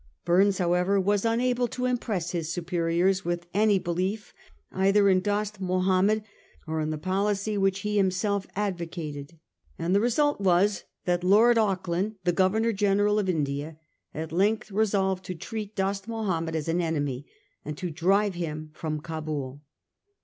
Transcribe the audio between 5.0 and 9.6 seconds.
in Dost Mahomed or in the policy which he himself advo cated,